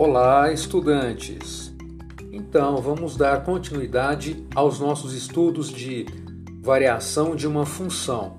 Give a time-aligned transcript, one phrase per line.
[0.00, 1.74] Olá, estudantes!
[2.30, 6.06] Então, vamos dar continuidade aos nossos estudos de
[6.62, 8.38] variação de uma função.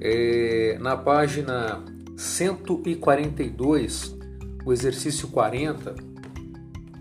[0.00, 1.84] É, na página
[2.16, 4.18] 142,
[4.66, 5.94] o exercício 40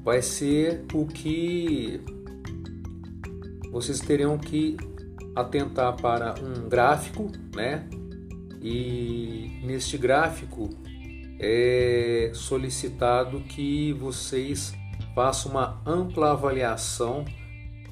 [0.03, 1.99] vai ser o que
[3.71, 4.77] vocês terão que
[5.35, 7.89] atentar para um gráfico, né?
[8.61, 10.69] E neste gráfico
[11.39, 14.73] é solicitado que vocês
[15.15, 17.23] façam uma ampla avaliação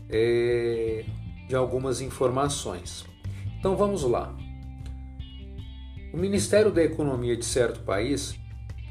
[0.10, 1.06] é,
[1.48, 3.06] de algumas informações.
[3.58, 4.36] Então vamos lá.
[6.14, 8.38] O Ministério da Economia de certo país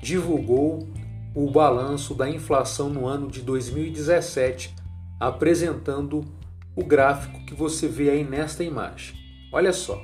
[0.02, 0.88] divulgou
[1.34, 4.74] o balanço da inflação no ano de 2017,
[5.20, 6.24] apresentando
[6.74, 9.14] o gráfico que você vê aí nesta imagem.
[9.52, 10.02] Olha só.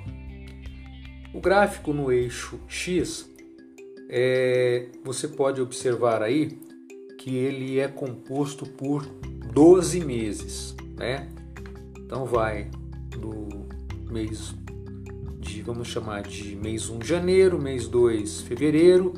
[1.33, 3.32] O gráfico no eixo X
[4.15, 6.59] é, você pode observar aí
[7.19, 11.31] que ele é composto por 12 meses, né?
[11.99, 12.71] Então vai
[13.19, 13.49] do
[14.11, 14.55] mês
[15.41, 19.15] de, vamos chamar de mês 1 janeiro, mês 2 fevereiro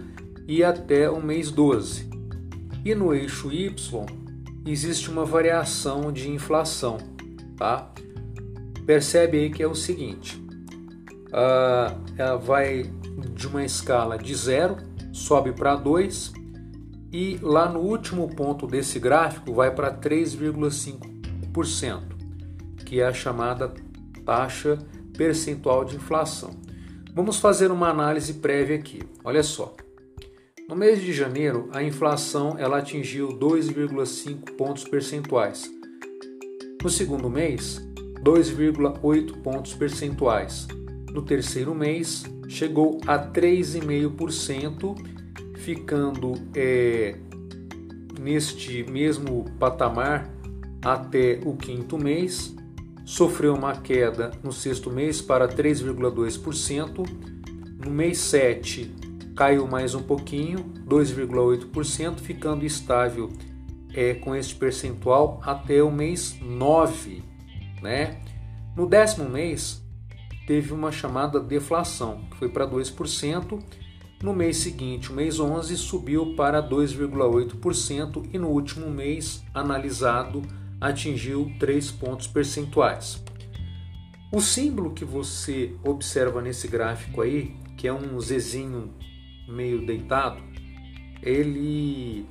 [0.46, 2.08] e até o mês 12.
[2.84, 3.74] E no eixo Y
[4.64, 6.98] existe uma variação de inflação,
[7.56, 7.92] tá?
[8.86, 10.40] Percebe aí que é o seguinte,
[11.30, 12.92] uh, ela vai
[13.34, 14.76] de uma escala de 0,
[15.12, 16.32] sobe para 2
[17.12, 22.02] e lá no último ponto desse gráfico vai para 3,5%,
[22.84, 23.72] que é a chamada
[24.24, 24.76] taxa
[25.16, 26.50] percentual de inflação.
[27.14, 29.04] Vamos fazer uma análise prévia aqui.
[29.22, 29.76] Olha só.
[30.68, 35.70] No mês de janeiro, a inflação ela atingiu 2,5 pontos percentuais.
[36.82, 37.80] No segundo mês,
[38.22, 40.66] 2,8 pontos percentuais.
[41.14, 44.96] No terceiro mês, chegou a 3,5%,
[45.58, 47.16] ficando é,
[48.20, 50.28] neste mesmo patamar
[50.82, 52.52] até o quinto mês.
[53.04, 57.08] Sofreu uma queda no sexto mês para 3,2%.
[57.78, 58.92] No mês 7,
[59.36, 63.30] caiu mais um pouquinho, 2,8%, ficando estável
[63.94, 67.22] é, com este percentual até o mês 9.
[67.80, 68.20] Né?
[68.74, 69.83] No décimo mês,
[70.46, 73.62] teve uma chamada deflação, que foi para 2%.
[74.22, 80.42] No mês seguinte, o mês 11, subiu para 2,8% e no último mês analisado
[80.80, 83.22] atingiu 3 pontos percentuais.
[84.32, 88.92] O símbolo que você observa nesse gráfico aí, que é um Zzinho
[89.48, 90.42] meio deitado,
[91.22, 92.26] ele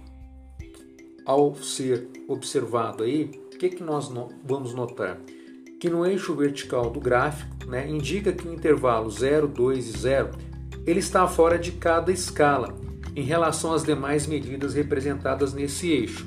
[1.26, 4.12] ao ser observado aí, o que, que nós
[4.44, 5.18] vamos notar?
[5.84, 10.30] Que no eixo vertical do gráfico né, indica que o intervalo 0, 2 e 0
[10.88, 12.74] ele está fora de cada escala
[13.14, 16.26] em relação às demais medidas representadas nesse eixo.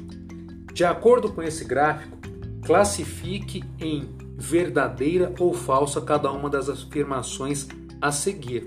[0.74, 2.18] De acordo com esse gráfico,
[2.66, 7.66] classifique em verdadeira ou falsa cada uma das afirmações
[7.98, 8.66] a seguir.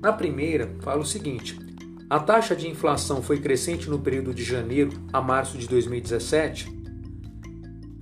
[0.00, 1.58] Na primeira, fala o seguinte:
[2.08, 6.83] a taxa de inflação foi crescente no período de janeiro a março de 2017?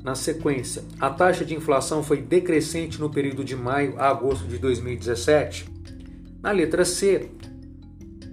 [0.02, 4.58] Na sequência, a taxa de inflação foi decrescente no período de maio a agosto de
[4.58, 5.66] 2017.
[6.42, 7.30] Na letra C,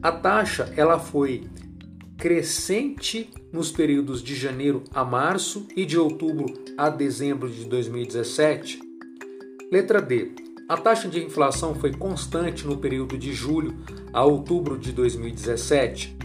[0.02, 1.44] a taxa ela foi
[2.18, 8.79] crescente nos períodos de janeiro a março e de outubro a dezembro de 2017.
[9.72, 10.31] Letra D.
[10.68, 13.75] A taxa de inflação foi constante no período de julho
[14.12, 16.18] a outubro de 2017.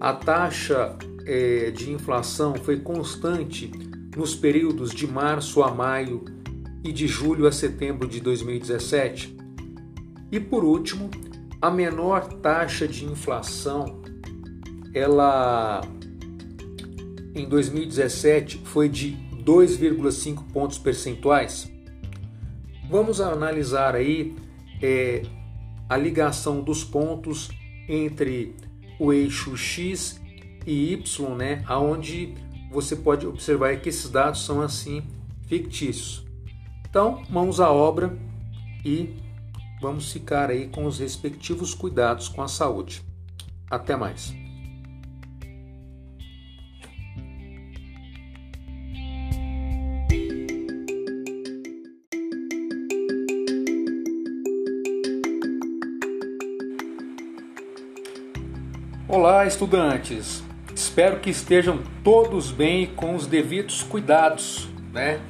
[0.00, 3.70] A taxa é, de inflação foi constante
[4.16, 6.24] nos períodos de março a maio
[6.82, 9.36] e de julho a setembro de 2017.
[10.30, 11.10] E por último,
[11.60, 14.02] a menor taxa de inflação,
[14.92, 15.80] ela
[17.34, 21.70] em 2017 foi de 2,5 pontos percentuais.
[22.88, 24.34] Vamos analisar aí
[24.82, 25.22] é,
[25.88, 27.50] a ligação dos pontos
[27.88, 28.54] entre
[28.98, 30.20] o eixo x
[30.66, 32.34] e y, né, aonde
[32.74, 35.04] você pode observar que esses dados são assim
[35.46, 36.24] fictícios.
[36.90, 38.18] Então, mãos à obra
[38.84, 39.14] e
[39.80, 43.02] vamos ficar aí com os respectivos cuidados com a saúde.
[43.70, 44.34] Até mais.
[59.06, 60.42] Olá, estudantes!
[60.74, 65.20] Espero que estejam todos bem com os devidos cuidados, né?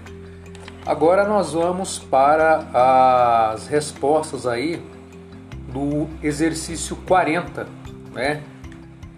[0.87, 4.83] Agora nós vamos para as respostas aí
[5.69, 7.67] do exercício 40,
[8.15, 8.43] né?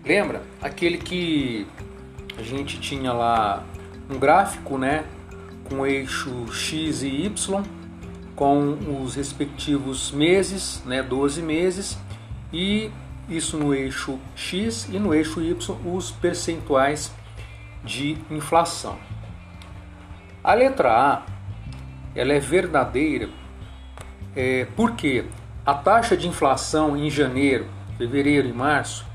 [0.04, 0.42] Lembra?
[0.60, 1.66] Aquele que
[2.36, 3.64] a gente tinha lá
[4.10, 5.04] um gráfico, né?
[5.68, 7.62] Com eixo X e Y,
[8.34, 11.02] com os respectivos meses, né?
[11.02, 11.98] 12 meses,
[12.52, 12.90] e
[13.28, 17.12] isso no eixo X e no eixo Y os percentuais
[17.84, 18.98] de inflação.
[20.42, 21.22] A letra A
[22.14, 23.28] ela é verdadeira
[24.34, 25.24] é, porque
[25.64, 27.66] a taxa de inflação em janeiro,
[27.98, 29.06] fevereiro e março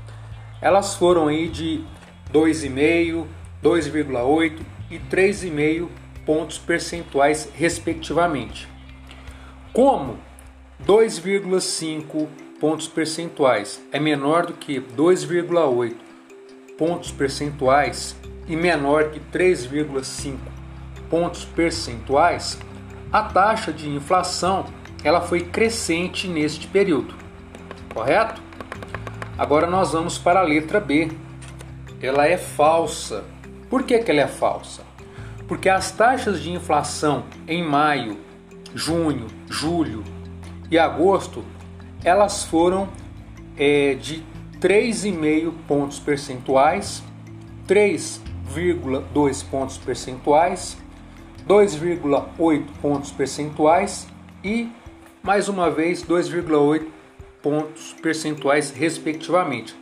[0.60, 1.84] elas foram aí de
[2.32, 3.26] 2,5,
[3.62, 4.60] 2,8
[4.90, 5.88] e 3,5
[6.24, 8.68] pontos percentuais respectivamente.
[9.72, 10.18] Como
[10.86, 12.28] 2,5
[12.62, 15.96] pontos percentuais é menor do que 2,8
[16.78, 18.14] pontos percentuais
[18.46, 20.36] e menor que 3,5
[21.10, 22.56] pontos percentuais,
[23.12, 24.66] a taxa de inflação
[25.02, 27.12] ela foi crescente neste período.
[27.92, 28.40] Correto?
[29.36, 31.10] Agora nós vamos para a letra B.
[32.00, 33.24] Ela é falsa.
[33.68, 34.84] Por que, que ela é falsa?
[35.48, 38.18] Porque as taxas de inflação em maio,
[38.72, 40.04] junho, julho
[40.70, 41.44] e agosto
[42.04, 42.88] elas foram
[43.56, 44.24] é, de
[44.60, 47.02] 3,5 pontos percentuais,
[47.66, 50.76] 3,2 pontos percentuais,
[51.46, 54.06] 2,8 pontos percentuais
[54.44, 54.70] e
[55.22, 56.86] mais uma vez 2,8
[57.42, 59.74] pontos percentuais respectivamente.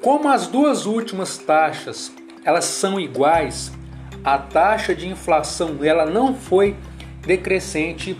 [0.00, 2.12] Como as duas últimas taxas
[2.44, 3.72] elas são iguais,
[4.22, 6.76] a taxa de inflação ela não foi
[7.22, 8.16] decrescente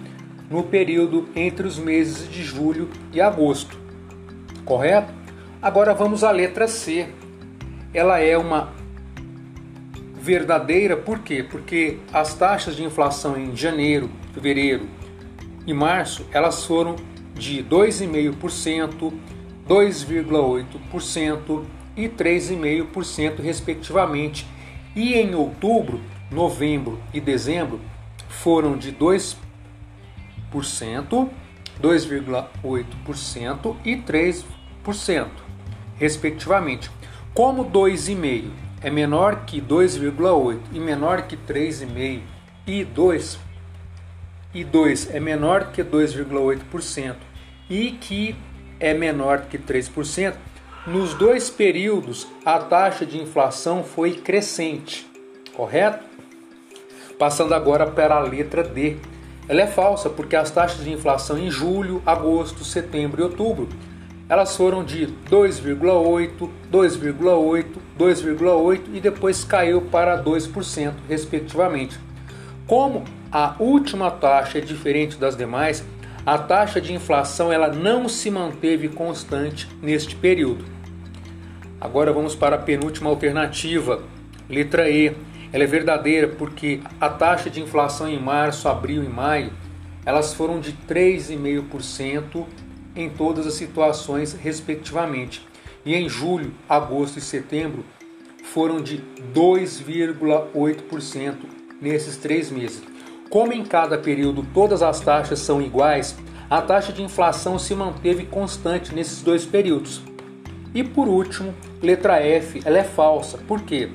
[0.51, 3.79] no período entre os meses de julho e agosto.
[4.65, 5.13] Correto?
[5.61, 7.09] Agora vamos à letra C.
[7.93, 8.73] Ela é uma
[10.15, 11.43] verdadeira, por quê?
[11.43, 14.89] Porque as taxas de inflação em janeiro, fevereiro
[15.67, 16.97] e março, elas foram
[17.35, 19.13] de 2,5%,
[19.69, 21.65] 2,8%
[21.97, 24.47] e 3,5% respectivamente.
[24.97, 26.01] E em outubro,
[26.31, 27.81] novembro e dezembro
[28.29, 29.44] foram de 2%,
[31.81, 35.29] 2,8% e 3%,
[35.97, 36.91] respectivamente.
[37.33, 38.51] Como 2,5
[38.83, 42.21] é menor que 2,8 e menor que 3,5
[42.67, 43.39] e 2
[44.55, 47.17] e 2 é menor que 2,8%
[47.69, 48.37] e que
[48.79, 50.35] é menor que 3%,
[50.87, 55.07] nos dois períodos a taxa de inflação foi crescente,
[55.55, 56.05] correto?
[57.19, 58.97] Passando agora para a letra D.
[59.49, 63.69] Ela é falsa porque as taxas de inflação em julho, agosto, setembro e outubro
[64.29, 67.65] elas foram de 2,8, 2,8,
[67.99, 71.99] 2,8 e depois caiu para 2%, respectivamente.
[72.67, 75.85] Como a última taxa é diferente das demais,
[76.25, 80.65] a taxa de inflação ela não se manteve constante neste período.
[81.79, 84.03] Agora vamos para a penúltima alternativa,
[84.49, 85.15] letra E.
[85.55, 89.53] Ela é verdadeira porque a taxa de inflação em março, abril e maio,
[90.05, 92.45] elas foram de 3,5%
[92.97, 95.47] em todas as situações respectivamente.
[95.87, 97.85] E em julho, agosto e setembro
[98.43, 99.01] foram de
[99.33, 101.37] 2,8%
[101.81, 102.83] nesses três meses.
[103.31, 106.17] Como em cada período todas as taxas são iguais,
[106.51, 110.03] a taxa de inflação se manteve constante nesses dois períodos.
[110.75, 113.39] E por último, letra F, ela é falsa.
[113.39, 113.89] Por quê?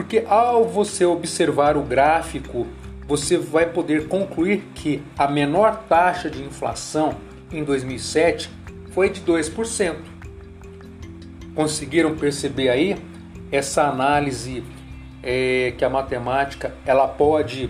[0.00, 2.66] Porque ao você observar o gráfico,
[3.06, 7.16] você vai poder concluir que a menor taxa de inflação
[7.52, 8.50] em 2007
[8.92, 9.96] foi de 2%.
[11.54, 12.96] Conseguiram perceber aí
[13.52, 14.64] essa análise
[15.22, 17.68] é, que a matemática ela pode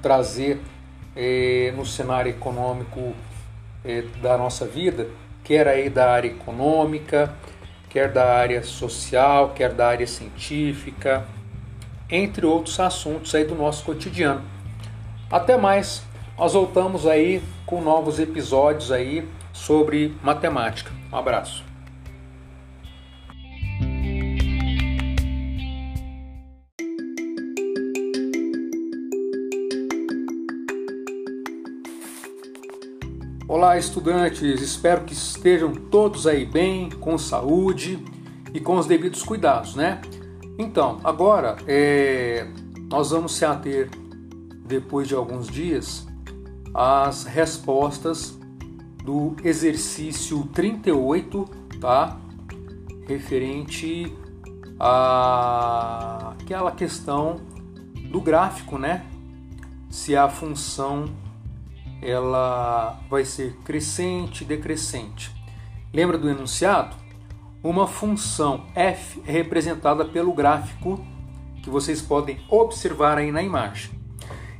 [0.00, 0.62] trazer
[1.14, 3.12] é, no cenário econômico
[3.84, 5.08] é, da nossa vida,
[5.42, 7.36] quer aí da área econômica,
[7.94, 11.24] quer da área social, quer da área científica,
[12.10, 14.42] entre outros assuntos aí do nosso cotidiano.
[15.30, 16.02] Até mais,
[16.36, 20.90] nós voltamos aí com novos episódios aí sobre matemática.
[21.12, 21.73] Um abraço.
[33.56, 34.60] Olá, estudantes!
[34.60, 38.04] Espero que estejam todos aí bem, com saúde
[38.52, 40.02] e com os devidos cuidados, né?
[40.58, 42.48] Então, agora é,
[42.90, 43.88] nós vamos se ater,
[44.66, 46.04] depois de alguns dias,
[46.74, 48.36] as respostas
[49.04, 51.44] do exercício 38,
[51.80, 52.18] tá?
[53.06, 54.12] Referente
[54.80, 57.36] a aquela questão
[58.10, 59.06] do gráfico, né?
[59.88, 61.04] Se a função
[62.04, 65.34] ela vai ser crescente, decrescente.
[65.92, 67.04] Lembra do enunciado?
[67.64, 71.02] uma função f é representada pelo gráfico
[71.62, 73.90] que vocês podem observar aí na imagem.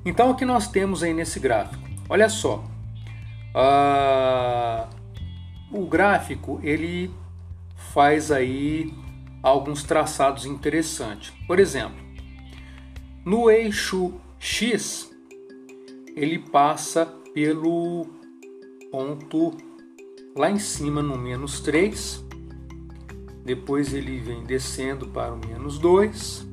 [0.06, 1.86] Então, o que nós temos aí nesse gráfico?
[2.08, 2.64] Olha só,
[3.54, 4.88] uh,
[5.70, 7.10] o gráfico ele
[7.92, 8.90] faz aí
[9.42, 11.30] alguns traçados interessantes.
[11.46, 12.02] Por exemplo,
[13.22, 15.10] no eixo x,
[16.16, 18.06] ele passa pelo
[18.92, 19.52] ponto
[20.36, 22.24] lá em cima no menos 3,
[23.44, 26.46] depois ele vem descendo para o menos 2,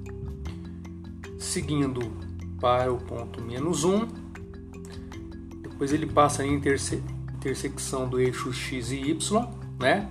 [1.38, 2.12] seguindo
[2.60, 4.08] para o ponto menos 1,
[5.62, 7.02] depois ele passa em interse
[7.36, 10.10] intersecção do eixo x e y, né?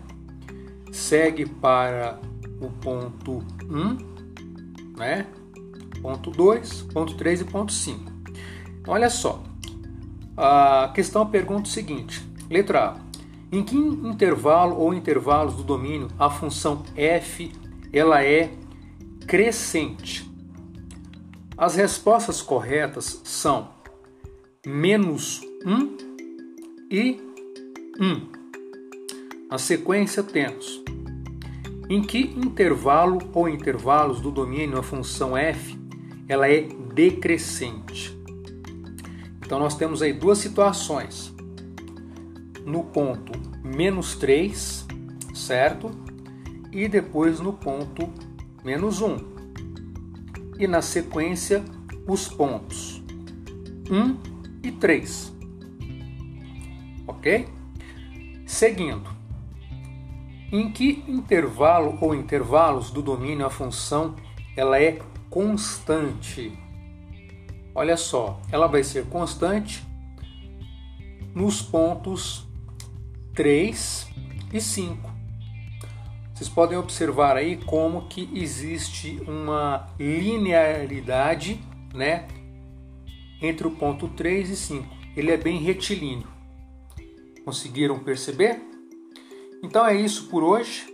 [0.90, 2.20] segue para
[2.60, 5.26] o ponto 1, né?
[6.02, 8.10] ponto 2, ponto 3 e ponto 5.
[8.88, 9.44] Olha só,
[10.42, 12.96] a questão pergunta o seguinte, letra A,
[13.52, 17.52] em que intervalo ou intervalos do domínio a função f
[17.92, 18.50] ela é
[19.26, 20.26] crescente?
[21.58, 23.68] As respostas corretas são
[24.66, 25.96] menos 1
[26.90, 27.20] e
[28.00, 28.28] 1.
[29.50, 30.82] Na sequência temos
[31.90, 35.78] em que intervalo ou intervalos do domínio a função f
[36.26, 36.62] ela é
[36.94, 38.19] decrescente.
[39.50, 41.34] Então nós temos aí duas situações.
[42.64, 43.32] No ponto
[43.64, 44.86] menos 3,
[45.34, 45.90] certo?
[46.70, 48.08] E depois no ponto
[48.62, 49.18] menos 1
[50.56, 51.64] e na sequência
[52.06, 53.02] os pontos
[53.90, 54.16] 1
[54.62, 55.32] e 3.
[57.08, 57.48] Ok?
[58.46, 59.10] Seguindo.
[60.52, 64.14] Em que intervalo ou intervalos do domínio a função
[64.56, 66.56] ela é constante?
[67.74, 69.86] Olha só, ela vai ser constante
[71.34, 72.46] nos pontos
[73.34, 74.08] 3
[74.52, 75.10] e 5.
[76.34, 81.60] Vocês podem observar aí como que existe uma linearidade,
[81.94, 82.26] né,
[83.40, 84.86] entre o ponto 3 e 5.
[85.16, 86.26] Ele é bem retilíneo.
[87.44, 88.60] Conseguiram perceber?
[89.62, 90.86] Então é isso por hoje.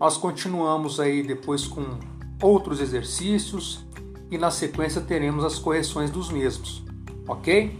[0.00, 1.98] Nós continuamos aí depois com
[2.42, 3.86] outros exercícios
[4.32, 6.82] e na sequência teremos as correções dos mesmos,
[7.28, 7.78] ok?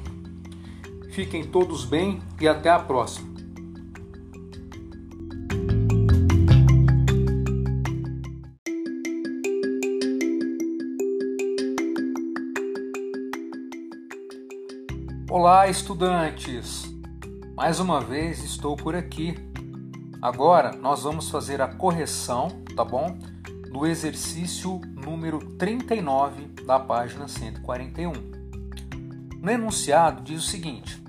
[1.10, 3.32] Fiquem todos bem e até a próxima.
[15.30, 16.84] Olá, estudantes!
[17.56, 19.34] Mais uma vez estou por aqui.
[20.20, 23.18] Agora nós vamos fazer a correção, tá bom?
[23.72, 28.12] Do exercício número 39 da página 141.
[29.40, 31.02] No enunciado diz o seguinte: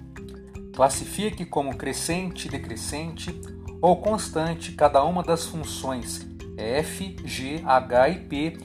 [0.74, 3.38] classifique como crescente, decrescente
[3.82, 6.26] ou constante cada uma das funções
[6.58, 8.58] f, g, h e p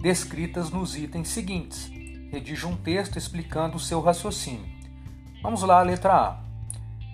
[0.00, 1.90] descritas nos itens seguintes.
[2.30, 4.64] Redija um texto explicando o seu raciocínio.
[5.42, 6.44] Vamos lá, letra A.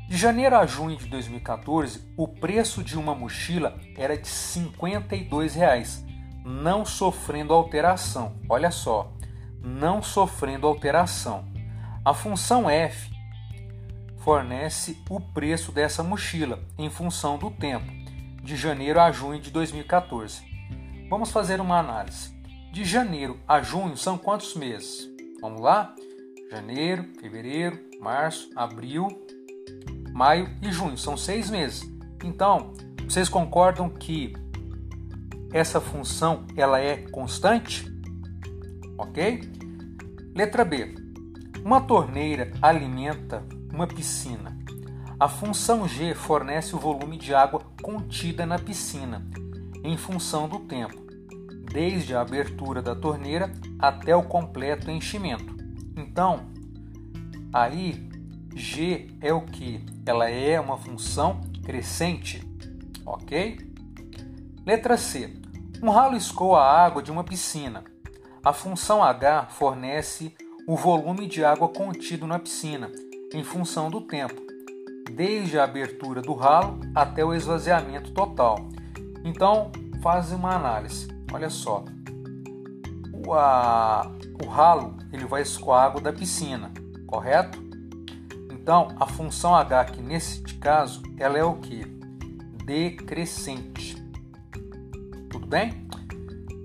[0.07, 6.06] De janeiro a junho de 2014, o preço de uma mochila era de 52 reais,
[6.47, 8.37] não sofrendo alteração.
[8.49, 9.13] Olha só,
[9.61, 11.45] não sofrendo alteração.
[12.05, 13.11] A função f
[14.19, 17.91] fornece o preço dessa mochila em função do tempo,
[18.45, 20.45] de janeiro a junho de 2014.
[21.11, 22.33] Vamos fazer uma análise.
[22.73, 25.11] De janeiro a junho são quantos meses?
[25.41, 25.97] Vamos lá?
[26.49, 29.09] Janeiro, fevereiro, março, abril,
[30.13, 30.97] maio e junho.
[30.97, 31.83] São seis meses.
[32.23, 32.73] Então,
[33.05, 34.33] vocês concordam que
[35.57, 37.91] essa função ela é constante?
[38.99, 39.41] Ok?
[40.35, 40.95] Letra B.
[41.65, 44.55] Uma torneira alimenta uma piscina.
[45.19, 49.27] A função G fornece o volume de água contida na piscina,
[49.83, 51.03] em função do tempo,
[51.73, 55.57] desde a abertura da torneira até o completo enchimento.
[55.97, 56.51] Então,
[57.51, 58.11] aí
[58.55, 59.83] G é o que?
[60.05, 62.47] Ela é uma função crescente,
[63.07, 63.59] ok?
[64.67, 65.46] Letra C.
[65.83, 67.85] Um ralo escoa a água de uma piscina.
[68.43, 70.35] A função H fornece
[70.67, 72.91] o volume de água contido na piscina,
[73.33, 74.41] em função do tempo,
[75.13, 78.57] desde a abertura do ralo até o esvaziamento total.
[79.23, 79.71] Então,
[80.03, 81.09] faz uma análise.
[81.31, 81.85] Olha só.
[83.13, 84.11] O, a,
[84.43, 86.73] o ralo ele vai escoar água da piscina,
[87.07, 87.59] correto?
[88.51, 91.85] Então, a função H aqui nesse caso, ela é o que?
[92.65, 94.06] Decrescente.
[95.49, 95.87] Bem?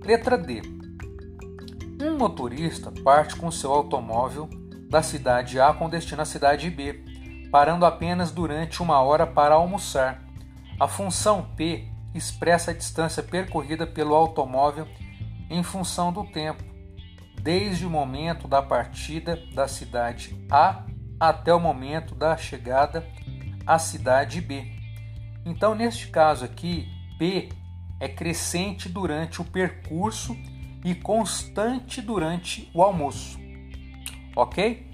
[0.04, 0.64] Letra D.
[2.02, 4.50] Um motorista parte com seu automóvel
[4.90, 7.06] da cidade A com destino à cidade B,
[7.52, 10.24] parando apenas durante uma hora para almoçar.
[10.80, 14.88] A função P expressa a distância percorrida pelo automóvel
[15.48, 16.64] em função do tempo,
[17.40, 20.88] desde o momento da partida da cidade A
[21.20, 23.08] até o momento da chegada
[23.64, 24.74] à cidade B.
[25.46, 27.61] Então, neste caso aqui, P
[28.02, 30.36] é crescente durante o percurso
[30.84, 33.40] e constante durante o almoço.
[34.36, 34.90] Ok?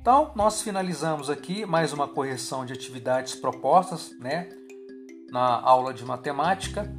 [0.00, 4.48] Então, nós finalizamos aqui mais uma correção de atividades propostas né,
[5.30, 6.92] na aula de matemática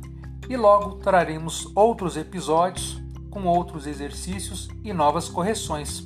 [0.49, 2.97] e logo traremos outros episódios
[3.29, 6.05] com outros exercícios e novas correções.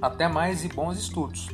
[0.00, 1.48] Até mais e bons estudos!